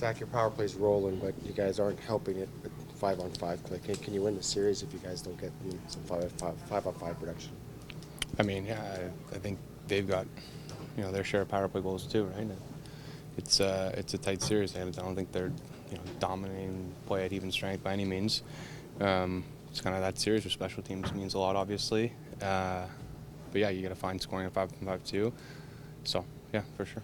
Zach, 0.00 0.18
your 0.18 0.28
power 0.28 0.48
play's 0.48 0.76
rolling, 0.76 1.16
but 1.16 1.34
you 1.44 1.52
guys 1.52 1.78
aren't 1.78 2.00
helping 2.00 2.38
it 2.38 2.48
with 2.62 2.72
five 2.94 3.20
on 3.20 3.30
five. 3.32 3.62
Can, 3.84 3.94
can 3.96 4.14
you 4.14 4.22
win 4.22 4.34
the 4.34 4.42
series 4.42 4.82
if 4.82 4.90
you 4.94 4.98
guys 4.98 5.20
don't 5.20 5.38
get 5.38 5.52
you 5.62 5.72
know, 5.72 5.78
some 5.88 6.02
five, 6.04 6.32
five, 6.32 6.54
five 6.70 6.86
on 6.86 6.94
five 6.94 7.20
production? 7.20 7.52
I 8.38 8.42
mean, 8.42 8.64
yeah, 8.64 8.80
I, 8.80 9.36
I 9.36 9.38
think 9.38 9.58
they've 9.88 10.08
got 10.08 10.26
you 10.96 11.02
know 11.02 11.12
their 11.12 11.22
share 11.22 11.42
of 11.42 11.48
power 11.48 11.68
play 11.68 11.82
goals 11.82 12.06
too, 12.06 12.24
right? 12.24 12.38
And 12.38 12.56
It's 13.36 13.60
uh, 13.60 13.94
it's 13.94 14.14
a 14.14 14.18
tight 14.18 14.40
series, 14.40 14.74
and 14.74 14.98
I 14.98 15.02
don't 15.02 15.14
think 15.14 15.32
they're 15.32 15.52
you 15.90 15.96
know 15.98 16.02
dominating 16.18 16.94
play 17.06 17.26
at 17.26 17.34
even 17.34 17.52
strength 17.52 17.84
by 17.84 17.92
any 17.92 18.06
means. 18.06 18.42
Um, 19.02 19.44
it's 19.70 19.82
kind 19.82 19.94
of 19.94 20.00
that 20.00 20.18
series 20.18 20.44
with 20.44 20.54
special 20.54 20.82
teams 20.82 21.12
means 21.12 21.34
a 21.34 21.38
lot, 21.38 21.56
obviously. 21.56 22.14
Uh, 22.40 22.86
but 23.52 23.60
yeah, 23.60 23.68
you 23.68 23.82
got 23.82 23.90
to 23.90 23.94
find 23.94 24.18
scoring 24.18 24.46
at 24.46 24.52
five 24.54 24.72
and 24.72 24.88
five 24.88 25.04
too. 25.04 25.30
So 26.04 26.24
yeah, 26.54 26.62
for 26.78 26.86
sure. 26.86 27.02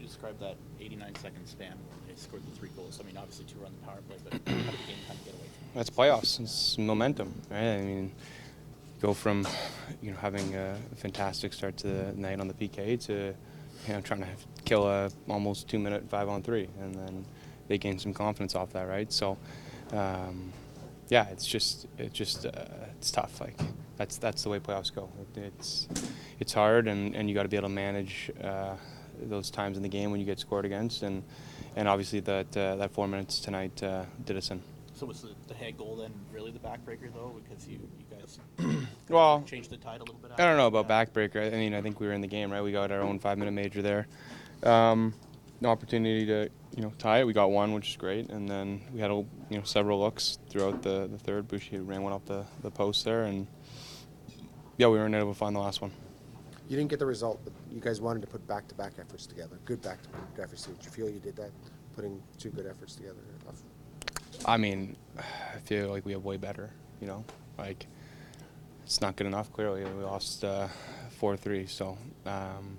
You 0.00 0.06
describe 0.06 0.40
that 0.40 0.56
89 0.80 1.14
second 1.16 1.46
span 1.46 1.72
where 1.72 1.98
they 2.08 2.18
scored 2.18 2.42
the 2.46 2.56
three 2.58 2.70
goals? 2.74 2.98
I 3.02 3.06
mean, 3.06 3.18
obviously 3.18 3.44
two 3.44 3.58
were 3.58 3.66
on 3.66 3.72
the 3.78 3.86
power 3.86 3.98
play, 4.08 4.16
but 4.24 4.32
how 4.32 4.38
did 4.38 4.46
the 4.46 4.86
game 4.86 4.96
kind 5.06 5.18
of 5.18 5.24
get 5.26 5.34
away 5.34 5.44
from 5.44 5.68
That's 5.74 5.90
playoffs. 5.90 6.40
It's 6.40 6.78
momentum, 6.78 7.34
right? 7.50 7.74
I 7.74 7.80
mean, 7.82 8.12
go 9.02 9.12
from 9.12 9.46
you 10.00 10.12
know 10.12 10.16
having 10.16 10.54
a 10.54 10.76
fantastic 10.96 11.52
start 11.52 11.76
to 11.78 11.86
the 11.86 12.12
night 12.14 12.40
on 12.40 12.48
the 12.48 12.54
PK 12.54 12.98
to 13.06 13.34
you 13.86 13.92
know 13.92 14.00
trying 14.00 14.20
to 14.20 14.28
kill 14.64 14.88
a 14.88 15.10
almost 15.28 15.68
two 15.68 15.78
minute 15.78 16.08
five 16.08 16.30
on 16.30 16.42
three, 16.42 16.68
and 16.80 16.94
then 16.94 17.26
they 17.68 17.76
gain 17.76 17.98
some 17.98 18.14
confidence 18.14 18.54
off 18.54 18.72
that, 18.72 18.88
right? 18.88 19.12
So, 19.12 19.36
um, 19.92 20.50
yeah, 21.10 21.28
it's 21.28 21.46
just 21.46 21.88
it's 21.98 22.14
just 22.14 22.46
uh, 22.46 22.50
it's 22.96 23.10
tough. 23.10 23.38
Like 23.38 23.58
that's 23.98 24.16
that's 24.16 24.44
the 24.44 24.48
way 24.48 24.60
playoffs 24.60 24.94
go. 24.94 25.10
It, 25.20 25.40
it's 25.42 25.88
it's 26.38 26.54
hard, 26.54 26.88
and, 26.88 27.14
and 27.14 27.28
you 27.28 27.34
got 27.34 27.42
to 27.42 27.50
be 27.50 27.58
able 27.58 27.68
to 27.68 27.74
manage 27.74 28.30
uh, 28.42 28.76
those 29.28 29.50
times 29.50 29.76
in 29.76 29.82
the 29.82 29.88
game 29.88 30.10
when 30.10 30.20
you 30.20 30.26
get 30.26 30.38
scored 30.38 30.64
against, 30.64 31.02
and 31.02 31.22
and 31.76 31.88
obviously 31.88 32.20
that 32.20 32.56
uh, 32.56 32.76
that 32.76 32.92
four 32.92 33.08
minutes 33.08 33.40
tonight 33.40 33.82
uh, 33.82 34.04
did 34.24 34.36
us 34.36 34.50
in. 34.50 34.62
So 34.94 35.06
was 35.06 35.22
the, 35.22 35.30
the 35.48 35.54
head 35.54 35.78
goal 35.78 35.96
then 35.96 36.12
really 36.32 36.50
the 36.50 36.58
backbreaker 36.58 37.12
though? 37.14 37.40
Because 37.42 37.66
you, 37.66 37.78
you 37.98 38.16
guys 38.18 38.38
Well, 39.08 39.42
changed 39.46 39.70
the 39.70 39.76
tide 39.76 40.00
a 40.00 40.04
little 40.04 40.20
bit. 40.20 40.32
I 40.38 40.44
don't 40.44 40.56
know 40.56 40.66
about 40.66 40.88
that? 40.88 41.12
backbreaker. 41.12 41.52
I 41.52 41.56
mean, 41.56 41.74
I 41.74 41.80
think 41.80 42.00
we 42.00 42.06
were 42.06 42.12
in 42.12 42.20
the 42.20 42.26
game, 42.26 42.52
right? 42.52 42.62
We 42.62 42.70
got 42.70 42.92
our 42.92 43.00
own 43.00 43.18
five-minute 43.18 43.52
major 43.52 43.82
there. 43.82 44.06
Um, 44.62 45.14
no 45.60 45.70
opportunity 45.70 46.26
to, 46.26 46.48
you 46.76 46.82
know, 46.82 46.92
tie 46.98 47.20
it. 47.20 47.26
We 47.26 47.32
got 47.32 47.50
one, 47.50 47.72
which 47.72 47.90
is 47.90 47.96
great, 47.96 48.30
and 48.30 48.48
then 48.48 48.82
we 48.92 49.00
had, 49.00 49.10
a, 49.10 49.14
you 49.14 49.58
know, 49.58 49.62
several 49.64 50.00
looks 50.00 50.38
throughout 50.48 50.82
the, 50.82 51.08
the 51.10 51.18
third. 51.18 51.48
Bouchard 51.48 51.86
ran 51.88 52.02
one 52.02 52.12
off 52.12 52.24
the, 52.24 52.44
the 52.62 52.70
post 52.70 53.04
there, 53.04 53.24
and 53.24 53.46
yeah, 54.76 54.86
we 54.86 54.98
weren't 54.98 55.14
able 55.14 55.32
to 55.32 55.38
find 55.38 55.56
the 55.56 55.60
last 55.60 55.80
one. 55.80 55.90
You 56.70 56.76
didn't 56.76 56.90
get 56.90 57.00
the 57.00 57.06
result, 57.06 57.40
but 57.42 57.52
you 57.68 57.80
guys 57.80 58.00
wanted 58.00 58.20
to 58.20 58.28
put 58.28 58.46
back-to-back 58.46 58.92
efforts 59.00 59.26
together, 59.26 59.58
good 59.64 59.82
back-to-back 59.82 60.38
efforts. 60.40 60.66
Did 60.66 60.84
you 60.84 60.90
feel 60.92 61.10
you 61.10 61.18
did 61.18 61.34
that, 61.34 61.50
putting 61.96 62.22
two 62.38 62.50
good 62.50 62.64
efforts 62.64 62.94
together? 62.94 63.18
I 64.44 64.56
mean, 64.56 64.96
I 65.18 65.58
feel 65.64 65.88
like 65.88 66.06
we 66.06 66.12
have 66.12 66.24
way 66.24 66.36
better. 66.36 66.70
You 67.00 67.08
know, 67.08 67.24
like 67.58 67.88
it's 68.84 69.00
not 69.00 69.16
good 69.16 69.26
enough. 69.26 69.52
Clearly, 69.52 69.82
we 69.82 70.04
lost 70.04 70.44
uh, 70.44 70.68
four 71.18 71.36
three. 71.36 71.66
So 71.66 71.98
um, 72.24 72.76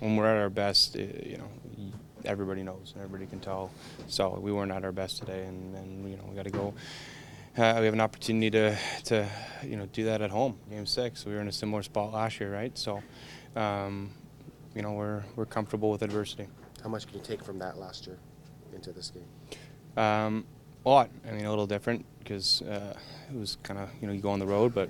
when 0.00 0.16
we're 0.16 0.26
at 0.26 0.36
our 0.36 0.50
best, 0.50 0.94
i 0.94 1.00
you 1.00 1.38
know, 1.38 1.92
everybody 2.26 2.62
knows 2.62 2.92
and 2.94 3.02
everybody 3.02 3.24
can 3.24 3.40
tell. 3.40 3.70
So 4.08 4.38
we 4.38 4.52
weren't 4.52 4.72
at 4.72 4.84
our 4.84 4.92
best 4.92 5.16
today, 5.20 5.46
and, 5.46 5.74
and 5.74 6.10
you 6.10 6.18
know 6.18 6.24
we 6.28 6.36
got 6.36 6.44
to 6.44 6.50
go. 6.50 6.74
Uh, 7.58 7.74
we 7.80 7.84
have 7.84 7.94
an 7.94 8.00
opportunity 8.00 8.48
to, 8.48 8.78
to, 9.02 9.28
you 9.64 9.76
know, 9.76 9.86
do 9.86 10.04
that 10.04 10.22
at 10.22 10.30
home. 10.30 10.56
Game 10.70 10.86
six, 10.86 11.26
we 11.26 11.34
were 11.34 11.40
in 11.40 11.48
a 11.48 11.52
similar 11.52 11.82
spot 11.82 12.12
last 12.12 12.38
year, 12.38 12.52
right? 12.52 12.76
So, 12.78 13.02
um, 13.56 14.12
you 14.74 14.82
know, 14.82 14.92
we're 14.92 15.24
we're 15.34 15.46
comfortable 15.46 15.90
with 15.90 16.02
adversity. 16.02 16.46
How 16.80 16.88
much 16.88 17.08
can 17.08 17.18
you 17.18 17.24
take 17.24 17.42
from 17.42 17.58
that 17.58 17.76
last 17.76 18.06
year 18.06 18.18
into 18.72 18.92
this 18.92 19.10
game? 19.10 20.02
Um, 20.02 20.46
a 20.86 20.88
lot. 20.88 21.10
I 21.28 21.32
mean, 21.32 21.44
a 21.44 21.50
little 21.50 21.66
different 21.66 22.06
because 22.20 22.62
uh, 22.62 22.94
it 23.28 23.36
was 23.36 23.58
kind 23.64 23.80
of 23.80 23.88
you 24.00 24.06
know 24.06 24.12
you 24.12 24.20
go 24.20 24.30
on 24.30 24.38
the 24.38 24.46
road, 24.46 24.72
but 24.72 24.88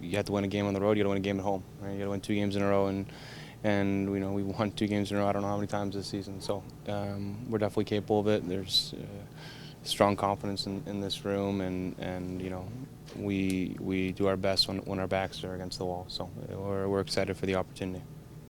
you 0.00 0.16
have 0.16 0.24
to 0.26 0.32
win 0.32 0.44
a 0.44 0.48
game 0.48 0.66
on 0.66 0.72
the 0.72 0.80
road. 0.80 0.96
You 0.96 1.04
got 1.04 1.08
to 1.08 1.10
win 1.10 1.18
a 1.18 1.20
game 1.20 1.38
at 1.38 1.44
home. 1.44 1.62
Right? 1.78 1.92
You 1.92 1.98
got 1.98 2.04
to 2.04 2.10
win 2.10 2.20
two 2.22 2.34
games 2.34 2.56
in 2.56 2.62
a 2.62 2.68
row, 2.68 2.86
and 2.86 3.04
and 3.64 4.12
you 4.14 4.20
know 4.20 4.32
we 4.32 4.42
won 4.42 4.70
two 4.70 4.86
games 4.86 5.10
in 5.10 5.18
a 5.18 5.20
row. 5.20 5.28
I 5.28 5.32
don't 5.32 5.42
know 5.42 5.48
how 5.48 5.56
many 5.56 5.68
times 5.68 5.94
this 5.94 6.06
season. 6.06 6.40
So 6.40 6.64
um, 6.88 7.50
we're 7.50 7.58
definitely 7.58 7.84
capable 7.84 8.20
of 8.20 8.28
it. 8.28 8.48
There's 8.48 8.94
uh, 8.96 9.04
strong 9.82 10.16
confidence 10.16 10.66
in, 10.66 10.82
in 10.86 11.00
this 11.00 11.24
room, 11.24 11.60
and 11.60 11.94
and 11.98 12.40
you 12.40 12.50
know 12.50 12.66
we 13.16 13.76
we 13.80 14.12
do 14.12 14.26
our 14.26 14.36
best 14.36 14.68
when 14.68 14.78
when 14.78 14.98
our 14.98 15.06
backs 15.06 15.44
are 15.44 15.54
against 15.54 15.78
the 15.78 15.84
wall. 15.84 16.06
So 16.08 16.30
we're 16.48 16.88
we're 16.88 17.00
excited 17.00 17.36
for 17.36 17.46
the 17.46 17.54
opportunity. 17.54 18.02